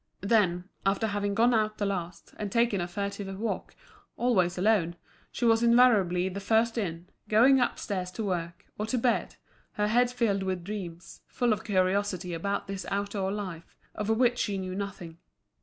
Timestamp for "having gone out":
1.05-1.77